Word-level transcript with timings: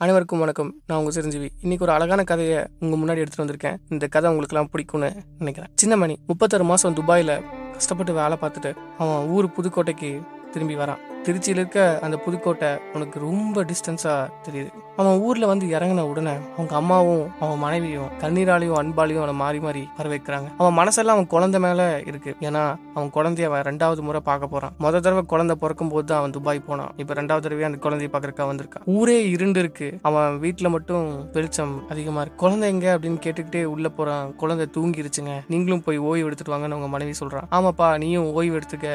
அனைவருக்கும் 0.00 0.38
வணக்கம். 0.38 0.74
நான் 0.86 0.98
உங்க 0.98 1.10
சிரஞ்சீவி. 1.10 1.50
இன்னைக்கு 1.60 1.84
ஒரு 1.84 1.94
அழகான 1.94 2.24
கதையை 2.24 2.66
உங்க 2.80 2.96
முன்னாடி 2.96 3.16
எடுத்துகிட்டு 3.16 3.42
வந்திருக்கேன். 3.42 3.76
இந்த 3.88 4.06
கதை 4.06 4.32
உங்களுக்குலாம் 4.32 4.66
பிடிக்கும்னு 4.72 5.22
நினைக்கிறேன். 5.38 5.70
சின்னமணி 5.82 6.16
முப்பத்தாறு 6.26 6.64
மாசம் 6.64 6.94
துபாயில 6.94 7.42
கஷ்டப்பட்டு 7.72 8.12
வேலை 8.12 8.36
பார்த்துட்டு 8.40 8.76
அவன் 8.98 9.26
ஊர் 9.26 9.48
புதுக்கோட்டைக்கு 9.48 10.22
திரும்பி 10.50 10.74
வரான். 10.74 10.98
திருச்சியில் 11.26 11.60
இருக்க 11.60 11.80
அந்த 12.06 12.16
புதுக்கோட்டை 12.24 12.68
உனக்கு 12.96 13.16
ரொம்ப 13.24 13.62
டிஸ்டன்ஸாக 13.70 14.28
தெரியுது. 14.46 14.70
அவன் 15.00 15.18
ஊரில் 15.26 15.48
வந்து 15.50 15.66
இறங்கின 15.74 16.04
உடனே 16.10 16.32
அவங்க 16.56 16.72
அம்மாவும் 16.78 17.24
அவன் 17.42 17.60
மனைவியும் 17.64 18.08
கண்ணீராலையும் 18.22 18.78
அன்பாலையும் 18.80 19.22
அவனை 19.22 19.34
மாறி 19.42 19.58
மாறி 19.64 19.82
வர 19.98 20.06
வைக்கிறாங்க 20.12 20.48
அவன் 20.60 20.76
மனசெல்லாம் 20.78 21.16
அவன் 21.18 21.28
குழந்தை 21.34 21.58
மேலே 21.64 21.86
இருக்கு. 22.10 22.32
ஏன்னா 22.48 22.62
அவன் 22.96 23.10
குழந்தைய 23.16 23.48
அவன் 23.50 23.64
ரெண்டாவது 23.68 24.02
முறை 24.06 24.20
பார்க்க 24.30 24.52
போகிறான் 24.54 24.74
முத 24.84 25.00
தடவை 25.06 25.22
குழந்தை 25.32 25.56
பிறக்கும் 25.62 25.92
போது 25.92 26.06
தான் 26.10 26.20
அவன் 26.20 26.34
துபாய் 26.36 26.60
போனான். 26.68 26.92
இப்போ 27.02 27.14
ரெண்டாவது 27.20 27.44
தடவையே 27.46 27.68
அந்த 27.68 27.80
குழந்தைய 27.84 28.10
பார்க்கறக்கா 28.14 28.48
வந்திருக்கான். 28.50 28.86
ஊரே 28.96 29.18
இருண்டு 29.34 29.60
இருக்கு. 29.64 29.88
அவன் 30.10 30.38
வீட்டில் 30.44 30.72
மட்டும் 30.76 31.06
வெளிச்சம் 31.36 31.76
அதிகமாக 31.92 32.24
இருக்கு. 32.24 32.42
குழந்தை 32.44 32.68
எங்க 32.74 32.88
அப்படின்னு 32.96 33.20
கேட்டுக்கிட்டே 33.26 33.64
உள்ளே 33.74 33.92
போகிறான் 33.98 34.34
குழந்தை 34.42 34.66
தூங்கிருச்சுங்க. 34.78 35.36
நீங்களும் 35.54 35.84
போய் 35.88 36.00
ஓய்வு 36.08 36.26
எடுத்துட்டு 36.30 36.54
வாங்கன்னு 36.54 36.78
அவங்க 36.78 36.90
மனைவி 36.96 37.14
சொல்கிறான் 37.22 37.48
ஆமாப்பா 37.58 37.90
நீயும் 38.04 38.28
ஓய்வு 38.40 38.58
எடுத்துக்க. 38.60 38.88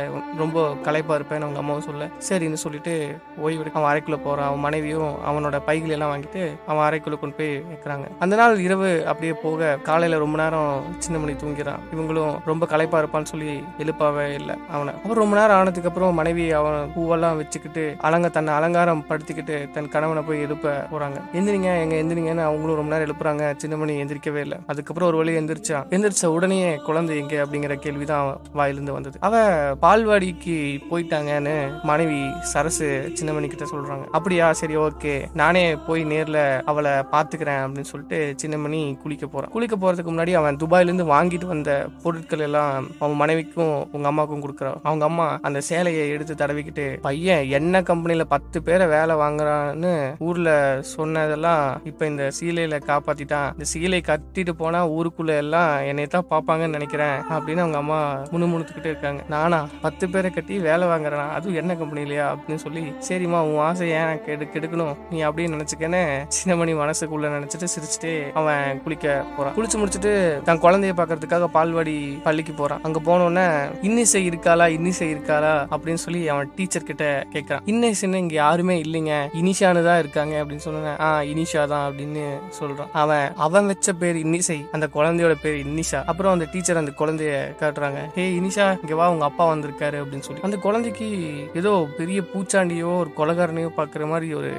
ரொம்ப 0.44 0.68
களைப்பா 0.88 1.16
இருப்பேன்னு 1.20 1.48
அவங்க 1.48 1.64
அம்மாவும் 1.64 1.88
சொல்ல. 1.90 2.12
சரின்னு 2.18 2.54
சொல்லிட்டு 2.54 3.18
ஓய்வு 3.38 3.66
அவன் 3.74 3.90
அறைக்குள்ள 3.94 4.18
போறான். 4.24 4.48
அவன் 4.48 4.60
மனைவியும் 4.60 5.16
அவனோட 5.30 5.60
பைகள் 5.66 5.90
எல்லாம் 5.90 6.12
வாங்கிட்டு 6.12 6.52
அவன் 6.68 6.86
அறைக்குள்ள 6.90 7.20
கொண்டு 7.20 7.36
போய் 7.36 7.60
வைக்கிறாங்க. 7.60 8.08
அந்த 8.20 8.36
நாள் 8.36 8.60
இரவு 8.60 9.08
அப்படியே 9.08 9.34
போக 9.34 9.78
காலையில 9.84 10.20
ரொம்ப 10.20 10.38
நேரம் 10.38 10.84
சின்ன 10.98 11.20
மணி 11.20 11.32
தூங்கிறான். 11.32 11.80
இவங்களும் 11.96 12.40
ரொம்ப 12.46 12.66
களைப்பா 12.66 13.02
இருப்பான்னு 13.02 13.24
சொல்லி 13.24 13.64
எழுப்பாவே 13.80 14.34
இல்லை 14.34 14.56
அவனை. 14.72 14.94
அப்புறம் 14.94 15.18
ரொம்ப 15.18 15.36
நேரம் 15.36 15.58
ஆனதுக்கு 15.58 15.90
அப்புறம் 15.90 16.14
மனைவி 16.14 16.52
அவன் 16.52 16.92
பூவெல்லாம் 16.96 17.36
வச்சுக்கிட்டு 17.36 17.96
அலங்க 18.02 18.30
தன்னை 18.30 18.54
அலங்காரம் 18.54 19.06
படுத்திக்கிட்டு 19.10 19.72
தன் 19.72 19.90
கணவனை 19.90 20.24
போய் 20.28 20.42
எழுப்ப 20.42 20.88
போறாங்க. 20.92 21.22
எந்திரிங்க 21.34 21.80
எங்க 21.80 21.96
எந்திரிங்கன்னு 21.96 22.44
அவங்களும் 22.44 22.76
ரொம்ப 22.76 22.98
நேரம் 22.98 23.16
எழுப்புறாங்க. 23.16 23.54
சின்ன 23.58 23.76
மணி 23.76 24.04
எந்திரிக்கவே 24.04 24.36
இல்லை. 24.36 24.58
அதுக்கப்புறம் 24.68 25.10
ஒரு 25.10 25.18
வழி 25.18 25.38
எந்திரிச்சான் 25.38 25.86
எந்திரிச்ச 25.90 26.26
உடனே 26.26 26.76
குழந்தை 26.76 27.18
எங்க? 27.18 27.32
அப்படிங்கிற 27.44 27.76
கேள்விதான் 27.76 28.40
வாயிலிருந்து 28.54 28.94
வந்தது. 28.94 29.18
அவ 29.22 29.38
பால்வாடிக்கு 29.76 30.80
போயிட்டாங்கன்னு 30.92 31.82
மனைவி 31.84 32.03
சரசு 32.42 33.14
சின்னமணி 33.22 33.48
கிட்ட 33.48 33.66
சொல்றாங்க. 33.66 34.06
அப்படியா 34.12 34.54
சரி 34.54 34.78
ஓகே. 34.78 35.14
நானே 35.34 35.76
போய் 35.76 36.06
நேர்ல 36.06 36.62
அவளை 36.62 36.92
பாத்துக்கிறேன் 36.92 37.62
அப்படின்னு 37.64 37.90
சொல்லிட்டு 37.92 38.36
சின்னமணி 38.44 38.98
குளிக்க 38.98 39.26
போறான் 39.26 39.50
குளிக்க 39.50 39.76
போறதுக்கு 39.76 40.12
முன்னாடி 40.14 40.34
அவன் 40.34 40.56
துபாயில 40.56 40.82
இருந்து 40.82 41.06
வாங்கிட்டு 41.06 41.46
வந்த 41.46 41.88
பொருட்கள் 42.04 42.40
எல்லாம் 42.40 42.88
அவன் 43.00 43.16
மனைவிக்கும் 43.16 43.88
உங்க 43.92 44.08
அம்மாவுக்கும் 44.08 44.44
கொடுக்குறான். 44.44 44.80
அவங்க 44.84 45.06
அம்மா 45.06 45.40
அந்த 45.42 45.62
சேலையை 45.62 46.10
எடுத்து 46.10 46.34
தடவிக்கிட்டு 46.34 46.86
பையன் 47.02 47.46
என்ன 47.50 47.82
கம்பெனில 47.82 48.24
பத்து 48.24 48.64
பேரை 48.64 48.88
வேலை 48.88 49.16
வாங்குறான்னு 49.16 50.16
ஊர்ல 50.20 50.78
சொன்னதெல்லாம் 50.82 51.82
இப்ப 51.84 52.06
இந்த 52.06 52.32
சீலையில 52.40 52.80
காப்பாத்திட்டான். 52.88 53.52
இந்த 53.54 53.66
சீலை 53.74 54.02
கட்டிட்டு 54.02 54.52
போனா 54.52 54.88
ஊருக்குள்ள 54.88 55.36
எல்லாம் 55.36 55.84
என்னை 55.84 56.06
தான் 56.06 56.26
பாப்பாங்கன்னு 56.30 56.76
நினைக்கிறேன் 56.78 57.18
அப்படின்னு 57.30 57.62
அவங்க 57.64 57.78
அம்மா 57.78 58.00
முணுமுணுத்துக்கிட்டே 58.32 58.86
இருக்காங்க. 58.86 59.24
நானா? 59.30 59.68
பத்து 59.82 60.10
பேரை 60.10 60.32
கட்டி 60.32 60.60
வேலை 60.60 60.88
வாங்குறேன்? 60.88 61.30
அதுவும் 61.30 61.56
என்ன 61.56 61.76
கம்பெனி? 61.76 61.93
கம்பெனிலையா 61.94 62.38
அப்படின்னு 62.38 62.56
சொல்லி 62.56 62.94
சரிம்மா 63.10 63.40
உன் 63.40 63.60
ஆசை 63.60 63.90
ஏன் 63.90 64.26
கெடு 64.26 64.46
கெடுக்கணும். 64.46 64.96
நீ 65.10 65.20
அப்படியே 65.20 65.56
நினைச்சுக்கன்னு 65.56 66.28
சின்னமணி 66.28 66.74
மனசுக்குள்ள 66.82 67.28
நினைச்சிட்டு 67.36 67.68
சிரிச்சுட்டு 67.76 68.32
அவன் 68.32 68.82
குளிக்க 68.84 69.26
போறான். 69.38 69.54
குளிச்சு 69.56 69.78
முடிச்சுட்டு 69.78 70.42
தன் 70.42 70.62
குழந்தைய 70.62 70.94
பாக்குறதுக்காக 71.00 71.48
பால்வாடி 71.54 72.22
பள்ளிக்கு 72.24 72.54
போறான். 72.54 72.80
அங்க 72.84 73.00
போனோடனே 73.00 73.72
இன்னிசை 73.82 74.30
இருக்காளா? 74.30 74.68
இன்னிசை 74.68 75.14
இருக்காளா? 75.14 75.66
அப்படின்னு 75.72 75.94
சொல்லி 75.94 76.28
அவன் 76.28 76.52
டீச்சர் 76.56 76.84
கிட்ட 76.84 77.26
கேட்கறான் 77.34 77.60
இன்னிசைன்னு 77.66 78.16
இங்க 78.16 78.34
யாருமே 78.34 78.82
இல்லைங்க. 78.82 79.14
இனிஷான்னு 79.42 79.86
தான் 79.86 80.00
இருக்காங்க. 80.00 80.44
அப்படின்னு 80.44 80.56
சொன்னேன் 80.56 81.00
ஆ 81.00 81.22
இனிஷா 81.22 81.68
தான் 81.68 81.94
அப்படின்னு 81.94 82.26
சொல்றான். 82.60 82.92
அவன் 82.94 83.34
அவன் 83.36 83.66
வச்ச 83.66 83.94
பேர் 83.94 84.16
இன்னிசை 84.16 84.66
அந்த 84.72 84.90
குழந்தையோட 84.94 85.36
பேர் 85.42 85.66
இன்னிஷா. 85.66 86.04
அப்புறம் 86.06 86.34
அந்த 86.34 86.48
டீச்சர் 86.52 86.78
அந்த 86.78 86.92
குழந்தைய 87.00 87.64
காட்டுறாங்க. 87.64 88.12
ஹே 88.16 88.30
இனிஷா 88.30 88.80
இங்க 88.82 88.96
வா 88.96 89.10
உங்க 89.10 89.26
அப்பா 89.26 89.54
வந்திருக்காரு. 89.54 89.98
அப்படின்னு 90.04 90.20
சொல்லி. 90.20 90.42
அந்த 90.42 90.58
குழந்தைக்கு 90.58 91.08
ஏதோ 91.54 91.83
பெரிய 92.00 92.20
பூச்சாண்டியோ 92.32 92.92
ஒரு 93.02 93.12
கொலகாரனையோ 93.20 93.70
பாக்குற 93.80 94.08
மாதிரி 94.12 94.28
ஒரு 94.40 94.52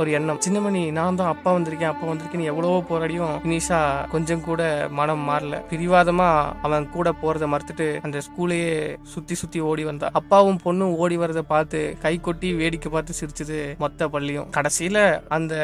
ஒரு 0.00 0.10
எண்ணம். 0.18 0.40
சின்னமணி 0.46 0.82
நான் 0.98 1.18
தான் 1.20 1.32
அப்பா 1.34 1.50
வந்திருக்கேன் 1.56 1.92
அப்பா 1.92 2.06
வந்திருக்கேன் 2.10 2.50
எவ்வளவோ 2.52 2.78
போராடியும் 2.90 3.34
இனிஷா 3.48 3.80
கொஞ்சம் 4.14 4.44
கூட 4.48 4.62
மனம் 5.00 5.24
மாறல. 5.28 5.56
பிரிவாதமா 5.72 6.28
அவன் 6.68 6.88
கூட 6.96 7.08
போறத 7.22 7.46
மறுத்துட்டு 7.54 7.88
அந்த 8.06 8.18
ஸ்கூலையே 8.26 8.72
சுத்தி 9.14 9.34
சுத்தி 9.42 9.60
ஓடி 9.70 9.84
வந்தா. 9.90 10.10
அப்பாவும் 10.20 10.60
பொண்ணும் 10.64 10.94
ஓடி 11.02 11.16
வரத 11.22 11.42
பார்த்து 11.52 11.80
கை 12.04 12.14
கொட்டி 12.28 12.50
வேடிக்கை 12.60 12.90
பார்த்து 12.94 13.18
சிரிச்சது 13.20 13.58
மொத்த 13.84 14.08
பள்ளியும். 14.14 14.48
கடைசியில 14.56 14.98
அந்த 15.38 15.54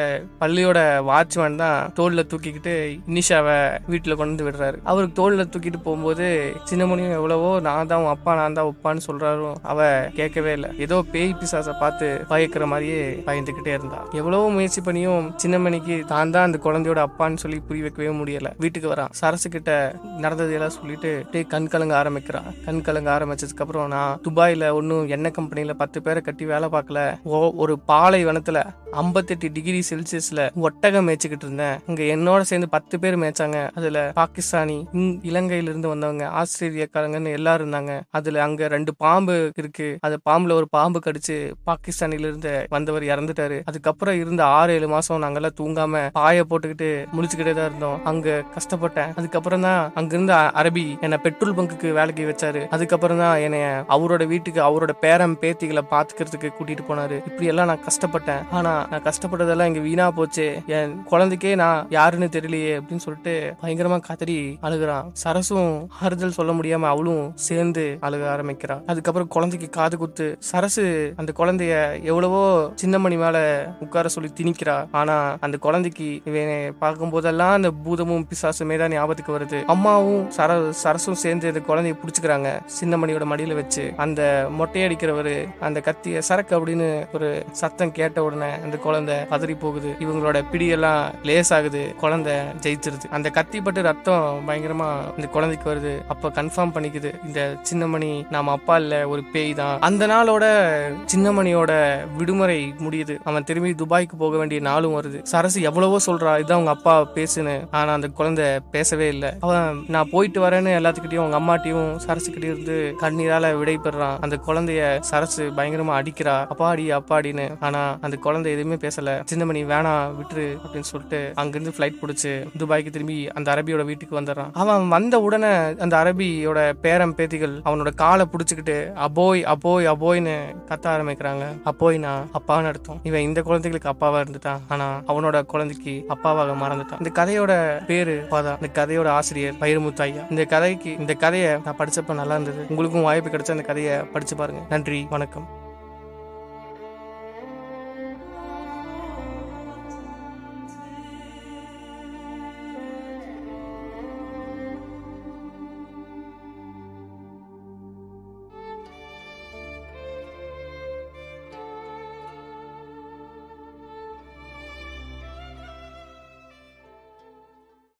பள்ளியோட 0.41 0.79
வாட்ச்மேன் 1.09 1.61
தான் 1.63 1.91
தோல்ல 1.99 2.23
தூக்கிக்கிட்டு 2.31 2.75
இனிஷாவை 3.11 3.57
வீட்டுல 3.91 4.15
கொண்டு 4.15 4.33
வந்து 4.35 4.47
விடுறாரு. 4.47 4.77
அவருக்கு 4.91 5.19
தோல்ல 5.21 5.45
தூக்கிட்டு 5.53 5.79
போகும்போது 5.87 6.27
சின்னமணியும் 6.69 7.17
எவ்வளவோ 7.19 7.51
நான் 7.67 7.89
தான் 7.91 8.01
உன் 8.03 8.13
அப்பா 8.15 8.31
நான் 8.41 8.57
தான் 8.57 8.69
உப்பான்னு 8.71 9.05
சொல்றாரு 9.07 9.51
அவ 9.71 9.79
கேட்கவே 10.19 10.51
இல்லை. 10.57 10.69
ஏதோ 10.79 11.03
பேய் 11.11 11.35
பிசாசை 11.39 11.79
பார்த்து 11.79 12.25
பயக்கிற 12.27 12.65
மாதிரியே 12.65 13.23
பயந்துகிட்டே 13.25 13.67
இருந்தா. 13.67 14.07
எவ்வளவோ 14.11 14.51
முயற்சி 14.51 14.81
பண்ணியும் 14.81 15.35
சின்னமணிக்கு 15.45 16.05
தான் 16.05 16.31
தான் 16.31 16.45
அந்த 16.45 16.59
குழந்தையோட 16.63 17.05
அப்பான்னு 17.05 17.37
சொல்லி 17.37 17.59
புரிய 17.59 17.83
வைக்கவே 17.83 18.17
முடியல. 18.17 18.53
வீட்டுக்கு 18.57 18.89
வரான். 18.89 19.07
சரசு 19.11 19.49
கிட்ட 19.49 19.95
நடந்ததையெல்லாம் 20.17 20.69
சொல்லிட்டு 20.69 21.17
அப்படியே 21.17 21.43
கண் 21.43 21.67
கலங்க 21.67 21.97
ஆரம்பிக்கிறான். 21.97 22.43
கண் 22.65 22.81
கலங்க 22.81 23.19
ஆரம்பிச்சதுக்கு 23.19 23.57
அப்புறம் 23.57 23.87
நான் 23.87 24.19
துபாயில 24.29 24.71
ஒன்னும் 24.71 25.07
எண்ணெய் 25.07 25.31
கம்பெனில 25.31 25.73
பத்து 25.73 26.01
பேரை 26.01 26.21
கட்டி 26.21 26.45
வேலை 26.45 26.69
பார்க்கல. 26.69 27.19
ஓ- 27.23 27.53
ஒரு 27.55 27.79
பாலைவனத்துல 27.87 28.63
ஐம்பத்தெட்டு 28.91 29.51
டிகிரி 29.51 29.83
செல்சியஸ்ல 29.89 30.53
ஒட்டகம் 30.53 31.07
மேய்ச்சிக்கிட்டு 31.07 31.43
இருந்தேன். 31.43 31.79
இங்க 31.87 32.03
என்னோட 32.03 32.41
சேர்ந்து 32.41 32.69
பத்து 32.69 32.99
பேர் 32.99 33.19
மேய்ச்சாங்க. 33.19 33.69
அதுல 33.73 34.11
பாகிஸ்தானி 34.15 34.87
இலங்கையில 34.93 35.61
இருந்து 35.61 35.87
வந்தவங்க 35.87 36.29
ஆஸ்திரேலியாக்காரங்கன்னு 36.29 37.31
எல்லாரும் 37.31 37.71
இருந்தாங்க. 37.71 38.01
அதுல 38.09 38.43
அங்க 38.43 38.67
ரெண்டு 38.67 38.95
பாம்பு 38.95 39.51
இருக்கு. 39.55 39.97
அது 40.01 40.19
பாம்புல 40.29 40.51
ஒரு 40.51 40.64
பாம்பு 40.71 40.99
கடிச்சு 41.05 41.37
பாகிஸ்தானில 41.69 42.27
இருந்து 42.29 42.53
வந்தவர் 42.69 43.03
இறந்துட்டாரு. 43.03 43.57
அதுக்கப்புறம் 43.65 44.19
இருந்த 44.23 44.45
ஆறு 44.45 44.73
ஏழு 44.73 44.87
மாசம் 44.87 45.21
நாங்கெல்லாம் 45.23 45.57
தூங்காம 45.61 46.03
பாய 46.11 46.45
போட்டுக்கிட்டு 46.49 46.89
முடிச்சுக்கிட்டே 47.15 47.53
தான் 47.53 47.69
இருந்தோம். 47.69 47.99
அங்க 48.03 48.43
கஷ்டப்பட்டேன். 48.57 49.11
அதுக்கப்புறம் 49.15 49.61
தான் 49.61 49.91
அங்கிருந்த 49.95 50.35
அரபி 50.61 50.85
என்னை 51.01 51.17
பெட்ரோல் 51.17 51.55
பங்குக்கு 51.57 51.91
வேலைக்கு 51.99 52.23
வச்சாரு. 52.31 52.63
அதுக்கப்புறம் 52.69 53.17
தான் 53.17 53.39
என்னைய 53.39 53.67
அவரோட 53.95 54.23
வீட்டுக்கு 54.27 54.61
அவரோட 54.61 54.93
பேரம் 55.03 55.37
பேத்திகளை 55.41 55.83
பாத்துக்கிறதுக்கு 55.93 56.51
கூட்டிட்டு 56.57 56.85
போனாரு. 56.89 57.17
இப்படி 57.29 57.45
எல்லாம் 57.45 57.69
நான் 57.71 57.85
கஷ்டப்பட்டேன். 57.87 58.43
ஆனா 58.51 58.73
நான் 58.91 59.05
கஷ்டப்பட்டதெல்லாம் 59.09 59.65
இங்க 59.65 59.79
வீணா 59.79 60.11
போச்சு. 60.11 60.47
என் 60.77 60.93
குழந்தைக்கே 61.11 61.55
நான் 61.55 61.87
யாருன்னு 61.89 62.29
தெரியலையே 62.37 62.73
அப்படின்னு 62.79 63.05
சொல்லிட்டு 63.07 63.55
பயங்கரமா 63.61 63.99
கதறி 63.99 64.37
அழுகுறான். 64.61 65.05
சரசும் 65.23 65.73
ஆறுதல் 66.01 66.37
சொல்ல 66.37 66.51
முடியாம 66.51 66.89
அவளும் 66.93 67.25
சேர்ந்து 67.47 67.97
அழுக 68.01 68.23
ஆரம்பிக்கிறான். 68.35 68.83
அதுக்கப்புறம் 68.87 69.27
குழந்தைக்கு 69.27 69.69
காது 69.69 69.97
குத்து 69.97 70.27
சரசு 70.55 70.83
அந்த 71.21 71.31
குழந்தைய 71.37 71.73
எவ்வளவோ 72.09 72.41
சின்னமணி 72.81 73.15
மேல 73.21 73.37
உட்கார 73.85 74.07
சொல்லி 74.13 74.29
திணிக்கிறா. 74.37 74.75
ஆனா 74.99 75.15
அந்த 75.45 75.55
குழந்தைக்கு 75.65 76.07
இவனை 76.29 76.55
பார்க்கும் 76.83 77.11
போதெல்லாம் 77.13 77.55
அந்த 77.57 77.69
பூதமும் 77.85 78.23
பிசாசுமே 78.29 78.75
தான் 78.81 78.93
ஞாபகத்துக்கு 78.95 79.35
வருது. 79.35 79.59
அம்மாவும் 79.73 80.21
சர 80.37 80.57
சரசும் 80.83 81.19
சேர்ந்து 81.23 81.49
அந்த 81.51 81.61
குழந்தைய 81.69 81.95
புடிச்சுக்கிறாங்க 82.01 82.51
சின்னமணியோட 82.77 83.25
மடியில 83.31 83.57
வச்சு. 83.59 83.83
அந்த 84.05 84.21
மொட்டையடிக்கிறவரு 84.59 85.35
அந்த 85.69 85.81
கத்திய 85.87 86.21
சரக்கு 86.29 86.55
அப்படின்னு 86.59 86.87
ஒரு 87.17 87.29
சத்தம் 87.61 87.93
கேட்ட 87.99 88.23
உடனே 88.27 88.51
அந்த 88.67 88.79
குழந்தை 88.85 89.17
பதறி 89.33 89.57
போகுது. 89.65 89.91
இவங்களோட 90.05 90.37
பிடியெல்லாம் 90.53 91.03
லேஸ் 91.31 91.53
ஆகுது 91.57 91.83
குழந்தை 92.05 92.37
ஜெயிச்சிருது. 92.65 93.11
அந்த 93.19 93.27
கத்தி 93.39 93.61
பட்டு 93.67 93.85
ரத்தம் 93.89 94.47
பயங்கரமா 94.47 94.89
இந்த 95.17 95.29
குழந்தைக்கு 95.35 95.69
வருது. 95.73 95.93
அப்ப 96.15 96.33
கன்ஃபார்ம் 96.39 96.75
பண்ணிக்குது 96.77 97.13
இந்த 97.27 97.41
சின்னமணி 97.71 98.13
நாம 98.37 98.55
அப்பா 98.59 98.77
இல்ல 98.85 99.03
ஒரு 99.15 99.23
பேய் 99.35 99.53
தான். 99.61 99.77
அந்த 99.89 100.03
நாளோட 100.15 100.34
சின்னமணியோட 100.43 101.97
விடுமுறை 102.17 102.73
முடியுது. 102.79 103.17
அவன் 103.23 103.43
திரும்பி 103.43 103.71
துபாய்க்கு 103.71 104.15
போக 104.17 104.37
வேண்டிய 104.37 104.61
நாளும் 104.61 105.01
வருது. 105.01 105.21
சரசு 105.21 105.61
எவ்வளவோ 105.61 105.97
சொல்றா. 106.05 106.43
இதான் 106.43 106.53
உங்க 106.53 106.69
அப்பா 106.69 107.07
பேசுன்னு. 107.15 107.67
ஆனா 107.71 107.93
அந்த 107.93 108.07
குழந்தை 108.07 108.45
பேசவே 108.71 109.07
இல்லை. 109.07 109.31
அவன் 109.39 109.83
நான் 109.87 110.09
போயிட்டு 110.11 110.41
வரேன்னு 110.41 110.79
எல்லாத்துக்கிட்டையும் 110.79 111.27
அவங்க 111.27 111.39
அம்மாட்டையும் 111.39 111.95
சரசு 111.95 112.33
இருந்து 112.35 112.95
கண்ணீரால 113.01 113.57
விடை 113.57 113.79
பெறான் 113.83 114.17
அந்த 114.21 114.39
குழந்தைய 114.47 114.99
சரசு 114.99 115.51
பயங்கரமா 115.57 116.01
அடிக்கிறா. 116.01 116.47
அப்பாடி 116.57 116.99
அப்பாடின்னு. 116.99 117.55
ஆனா 117.59 117.97
அந்த 118.01 118.17
குழந்தை 118.17 118.51
எதுவுமே 118.51 118.75
பேசல. 118.75 119.23
சின்னமணி 119.33 119.73
வேணாம் 119.73 120.11
விட்டுரு 120.19 120.57
அப்படின்னு 120.65 120.79
சொல்லிட்டு 120.79 121.31
அங்கிருந்து 121.35 121.73
ஃபிளைட் 121.77 121.93
பிடிச்சு 122.01 122.47
துபாய்க்கு 122.57 122.89
திரும்பி 122.89 123.27
அந்த 123.27 123.53
அரபியோட 123.53 123.85
வீட்டுக்கு 123.85 124.21
வந்துடுறான். 124.21 124.49
அவன் 124.53 124.87
வந்த 124.87 125.19
உடனே 125.19 125.53
அந்த 125.79 125.97
அரபியோட 125.97 126.73
பேரம் 126.81 127.15
பேத்திகள் 127.15 127.61
அவனோட 127.65 127.93
காலை 127.95 128.25
புடிச்சுக்கிட்டு 128.25 128.93
அபோய் 128.93 129.43
அபோய் 129.43 129.93
அபோய்னு 130.25 130.55
கத்த 130.69 130.85
ஆரம்பிக்கிறாங்க. 130.85 131.45
அப்போய்னா 131.65 132.27
அப்பான்னு 132.37 132.65
அர்த்தம். 132.65 132.99
இவன் 133.03 133.21
இந்த 133.21 133.41
குழந்தைகளுக்கு 133.41 133.89
அப்பாவா 133.89 134.19
இருந்துட்டான் 134.19 134.59
ஆனா 134.67 135.01
அவனோட 135.07 135.45
குழந்தைக்கு 135.45 136.05
அப்பாவாக 136.09 136.55
மறந்துட்டான். 136.63 137.05
இந்த 137.05 137.23
கதையோட 137.23 137.85
பேரு 137.85 138.27
பாதா. 138.29 138.57
இந்த 138.61 138.85
கதையோட 138.85 139.07
ஆசிரியர் 139.07 139.53
வைரமுத்து 139.53 140.01
ஐயா. 140.01 140.21
இந்த 140.29 140.45
கதைக்கு 140.45 140.97
இந்த 140.97 141.13
கதையை 141.13 141.57
நான் 141.65 141.77
படிச்சப்ப 141.77 142.13
நல்லா 142.13 142.37
இருந்தது. 142.37 142.65
உங்களுக்கும் 142.69 143.01
வாய்ப்பு 143.01 143.29
கிடைச்ச 143.29 143.51
அந்த 143.51 143.63
கதையை 143.63 143.99
படிச்சு 143.99 144.35
பாருங்க. 144.35 144.61
நன்றி 144.69 145.07
வணக்கம். 145.09 145.54